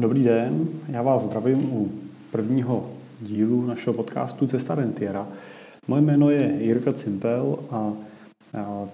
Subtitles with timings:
[0.00, 1.90] Dobrý den, já vás zdravím u
[2.32, 5.26] prvního dílu našeho podcastu Cesta Rentiera.
[5.88, 7.92] Moje jméno je Jirka Cimpel a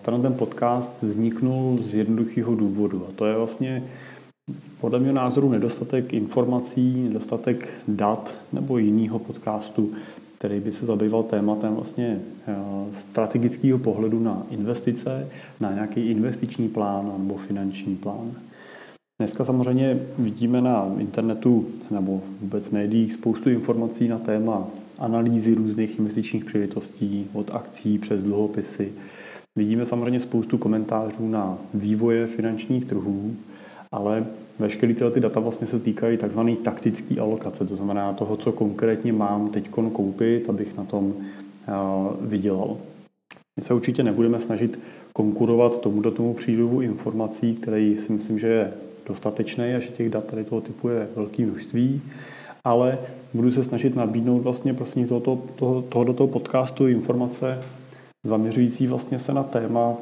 [0.03, 3.07] tenhle ten podcast vzniknul z jednoduchého důvodu.
[3.09, 3.85] A to je vlastně
[4.81, 9.93] podle mě názoru nedostatek informací, nedostatek dat nebo jiného podcastu,
[10.39, 12.21] který by se zabýval tématem vlastně
[12.93, 15.29] strategického pohledu na investice,
[15.61, 18.33] na nějaký investiční plán nebo finanční plán.
[19.23, 24.67] Dneska samozřejmě vidíme na internetu nebo vůbec médiích spoustu informací na téma
[24.99, 28.93] analýzy různých investičních příležitostí, od akcí přes dluhopisy.
[29.59, 33.35] Vidíme samozřejmě spoustu komentářů na vývoje finančních trhů,
[33.93, 34.27] ale
[34.59, 36.41] veškeré tyhle ty data vlastně se týkají tzv.
[36.63, 41.15] taktické alokace, to znamená toho, co konkrétně mám teď koupit, abych na tom
[42.21, 42.77] vydělal.
[43.57, 44.81] My se určitě nebudeme snažit
[45.13, 48.73] konkurovat tomu do tomu přílivu informací, který si myslím, že je
[49.07, 52.03] dostatečný a že těch dat tady toho typu je velké množství,
[52.65, 52.99] ale
[53.35, 57.59] budu se snažit nabídnout vlastně prostřednictvím tohoto, toho, toho do toho podcastu informace
[58.25, 59.97] zaměřující vlastně se na téma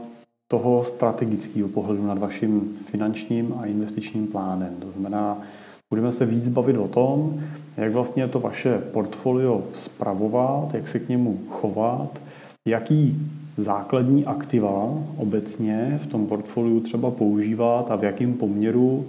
[0.49, 4.77] toho strategického pohledu nad vaším finančním a investičním plánem.
[4.79, 5.43] To znamená,
[5.91, 7.41] budeme se víc bavit o tom,
[7.77, 12.21] jak vlastně to vaše portfolio spravovat, jak se k němu chovat,
[12.69, 13.31] jaký
[13.63, 19.07] základní aktiva obecně v tom portfoliu třeba používat a v jakém poměru,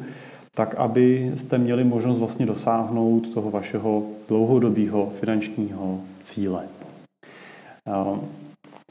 [0.56, 6.64] tak aby jste měli možnost vlastně dosáhnout toho vašeho dlouhodobého finančního cíle.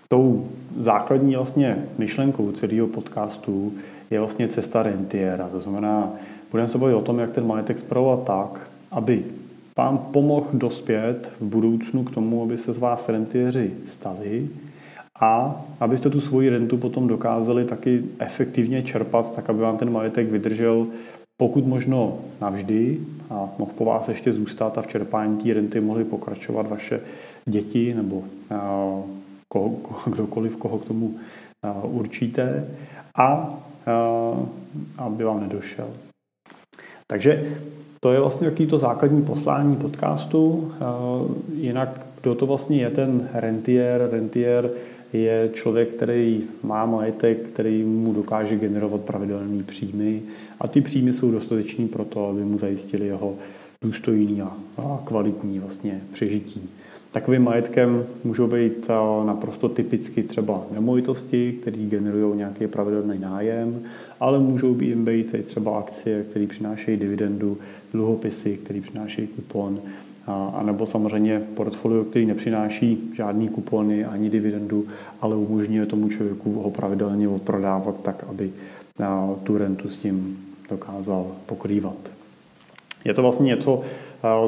[0.08, 3.72] Tou základní vlastně myšlenkou celého podcastu
[4.10, 5.48] je vlastně cesta rentiera.
[5.48, 6.12] To znamená,
[6.50, 9.24] budeme se bavit o tom, jak ten majetek zpravovat tak, aby
[9.76, 14.48] vám pomohl dospět v budoucnu k tomu, aby se z vás rentiéři stali,
[15.20, 20.30] a abyste tu svoji rentu potom dokázali taky efektivně čerpat, tak aby vám ten majetek
[20.30, 20.86] vydržel
[21.40, 26.04] pokud možno navždy a mohl po vás ještě zůstat a v čerpání té renty mohly
[26.04, 27.00] pokračovat vaše
[27.46, 28.24] děti nebo
[29.48, 31.14] koho, kdokoliv, koho k tomu
[31.82, 32.66] určíte
[33.18, 33.54] a
[34.98, 35.88] aby vám nedošel.
[37.06, 37.56] Takže
[38.00, 40.72] to je vlastně takový to základní poslání podcastu.
[41.54, 44.08] Jinak kdo to vlastně je ten rentier?
[44.12, 44.70] Rentier
[45.12, 50.22] je člověk, který má majetek, který mu dokáže generovat pravidelné příjmy
[50.60, 53.34] a ty příjmy jsou dostatečný pro to, aby mu zajistili jeho
[53.82, 54.56] důstojný a
[55.04, 56.68] kvalitní vlastně přežití.
[57.12, 58.88] Takovým majetkem můžou být
[59.24, 63.82] naprosto typicky třeba nemovitosti, které generují nějaký pravidelný nájem,
[64.20, 67.58] ale můžou být jim být třeba akcie, které přinášejí dividendu,
[67.92, 69.80] dluhopisy, které přinášejí kupon,
[70.30, 74.86] a nebo samozřejmě portfolio, který nepřináší žádný kupony ani dividendu,
[75.20, 78.50] ale umožňuje tomu člověku ho pravidelně odprodávat tak, aby
[79.44, 80.38] tu rentu s tím
[80.70, 82.19] dokázal pokrývat.
[83.04, 83.82] Je to vlastně něco,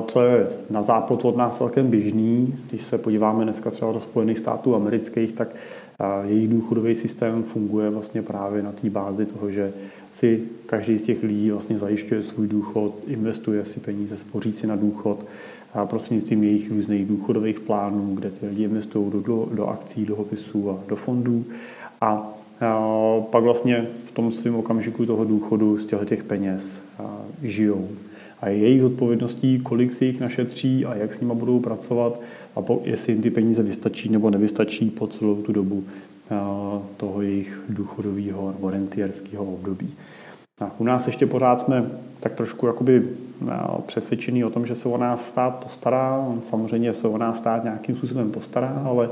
[0.08, 2.54] co je na západ od nás celkem běžný.
[2.70, 5.48] Když se podíváme dneska třeba do Spojených států amerických, tak
[6.24, 9.72] jejich důchodový systém funguje vlastně právě na té bázi toho, že
[10.12, 14.76] si každý z těch lidí vlastně zajišťuje svůj důchod, investuje si peníze, spoří si na
[14.76, 15.26] důchod
[15.74, 20.78] a prostřednictvím jejich různých důchodových plánů, kde ty lidi investují do, do akcí, dluhopisů a
[20.88, 21.44] do fondů.
[22.00, 26.82] A, a pak vlastně v tom svém okamžiku toho důchodu z těch peněz
[27.42, 27.88] žijou.
[28.42, 32.20] A je jejich odpovědností, kolik si jich našetří a jak s nimi budou pracovat
[32.56, 35.84] a po, jestli jim ty peníze vystačí nebo nevystačí po celou tu dobu
[36.30, 39.91] a, toho jejich důchodového nebo rentierského období.
[40.60, 41.84] A u nás ještě pořád jsme
[42.20, 43.08] tak trošku jakoby
[43.86, 46.25] přesvědčený o tom, že se o nás stát postará.
[46.28, 49.10] On samozřejmě se o nás stát nějakým způsobem postará, ale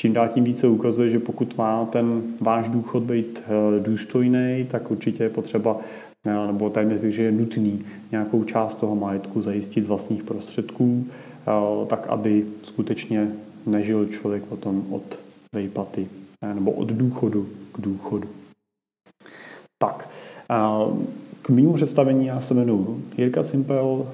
[0.00, 4.90] čím dál tím více ukazuje, že pokud má ten váš důchod být eh, důstojný, tak
[4.90, 5.76] určitě je potřeba
[6.24, 11.86] nebo téměř bych, že je nutný nějakou část toho majetku zajistit z vlastních prostředků, eh,
[11.86, 13.32] tak aby skutečně
[13.66, 15.18] nežil člověk potom od
[15.54, 16.08] vejplaty
[16.54, 18.28] nebo od důchodu k důchodu.
[19.78, 20.08] Tak,
[21.42, 24.06] k mému představení já se jmenuji Jirka Simpel,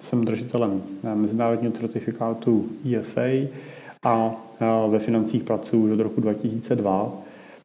[0.00, 0.82] jsem držitelem
[1.14, 3.48] mezinárodního certifikátu EFA
[4.02, 4.36] a
[4.88, 7.12] ve financích pracuji od roku 2002.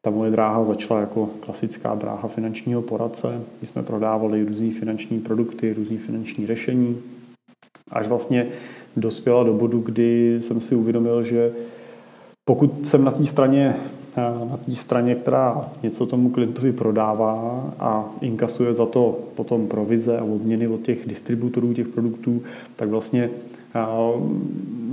[0.06, 5.74] Ta moje dráha začala jako klasická dráha finančního poradce, kdy jsme prodávali různé finanční produkty,
[5.74, 6.98] různé finanční řešení,
[7.92, 8.48] až vlastně
[8.98, 11.52] dospěla do bodu, kdy jsem si uvědomil, že
[12.46, 13.76] pokud jsem na té straně
[14.50, 20.24] na té straně, která něco tomu klientovi prodává a inkasuje za to potom provize a
[20.24, 22.42] odměny od těch distributorů těch produktů,
[22.76, 23.30] tak vlastně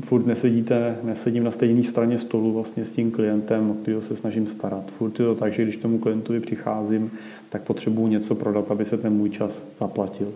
[0.00, 4.46] furt nesedíte, nesedím na stejné straně stolu vlastně s tím klientem, o kterého se snažím
[4.46, 4.90] starat.
[4.90, 7.10] Furt je to tak, že když tomu klientovi přicházím,
[7.48, 10.32] tak potřebuji něco prodat, aby se ten můj čas zaplatil.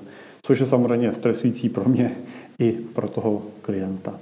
[0.47, 2.13] což je samozřejmě stresující pro mě
[2.59, 4.15] i pro toho klienta.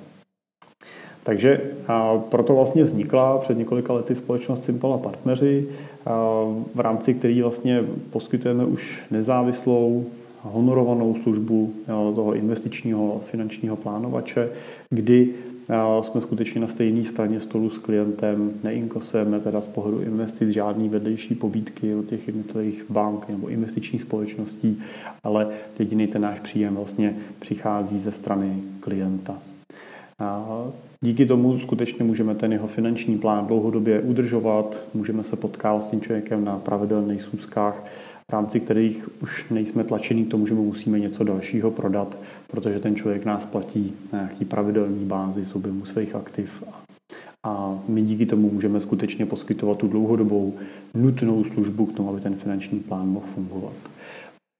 [1.22, 5.68] Takže a proto vlastně vznikla před několika lety společnost Simple a partneři,
[6.74, 10.06] v rámci který vlastně poskytujeme už nezávislou
[10.42, 14.50] honorovanou službu toho investičního finančního plánovače,
[14.90, 15.28] kdy
[16.02, 21.34] jsme skutečně na stejné straně stolu s klientem, neinkosujeme teda z pohledu investic žádný vedlejší
[21.34, 24.82] pobídky od těch jednotlivých bank nebo investičních společností,
[25.24, 25.48] ale
[25.78, 29.38] jediný ten náš příjem vlastně přichází ze strany klienta.
[31.00, 36.00] Díky tomu skutečně můžeme ten jeho finanční plán dlouhodobě udržovat, můžeme se potkávat s tím
[36.00, 37.84] člověkem na pravidelných schůzkách,
[38.32, 42.18] v rámci kterých už nejsme tlačení k tomu, že mu musíme něco dalšího prodat,
[42.50, 46.64] protože ten člověk nás platí na nějaký pravidelný bázi z objemu svých aktiv.
[47.44, 50.54] A my díky tomu můžeme skutečně poskytovat tu dlouhodobou
[50.94, 53.72] nutnou službu k tomu, aby ten finanční plán mohl fungovat.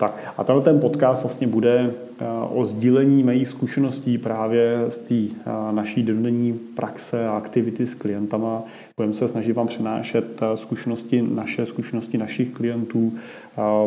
[0.02, 1.90] Tak a tenhle ten podcast vlastně bude
[2.20, 7.94] eh, o sdílení mých zkušeností právě z té eh, naší denní praxe a aktivity s
[7.94, 8.62] klientama.
[8.96, 13.12] Budeme se snažit vám přenášet eh, zkušenosti, naše zkušenosti našich klientů,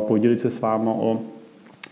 [0.07, 1.21] podělit se s váma o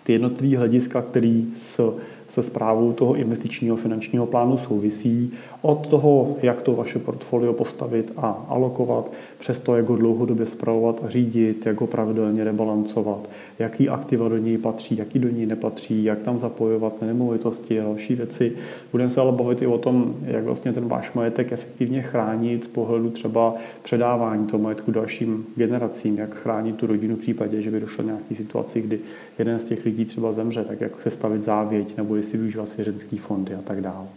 [0.04, 1.94] ty jednotlivé hlediska, který s
[2.34, 5.34] se zprávou toho investičního finančního plánu souvisí
[5.66, 11.02] od toho, jak to vaše portfolio postavit a alokovat, přes to, jak ho dlouhodobě zpravovat
[11.06, 13.30] a řídit, jak ho pravidelně rebalancovat,
[13.60, 18.16] jaký aktiva do něj patří, jaký do něj nepatří, jak tam zapojovat nemovitosti a další
[18.16, 18.52] věci.
[18.92, 22.68] Budeme se ale bavit i o tom, jak vlastně ten váš majetek efektivně chránit z
[22.68, 27.80] pohledu třeba předávání toho majetku dalším generacím, jak chránit tu rodinu v případě, že by
[27.80, 29.00] došlo nějaké situaci, kdy
[29.40, 33.18] jeden z těch lidí třeba zemře, tak jak se stavit závěť nebo jestli využívat svěřenský
[33.18, 34.08] fondy a tak dále.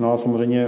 [0.00, 0.66] No a samozřejmě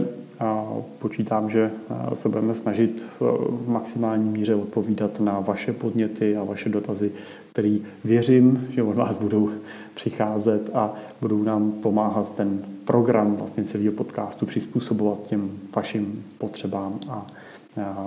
[0.99, 1.71] počítám, že
[2.15, 7.13] se budeme snažit v maximální míře odpovídat na vaše podněty a vaše dotazy,
[7.53, 9.51] který věřím, že od vás budou
[9.95, 17.27] přicházet a budou nám pomáhat ten program vlastně celého podcastu přizpůsobovat těm vašim potřebám a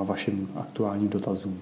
[0.03, 1.59] vašim aktuálním dotazům.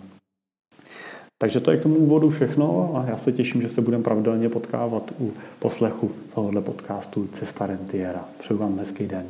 [1.38, 4.50] Takže to je k tomu úvodu všechno a já se těším, že se budeme pravidelně
[4.50, 8.26] potkávat u poslechu tohohle podcastu Cesta Rentiera.
[8.40, 9.26] Přeju vám hezký den.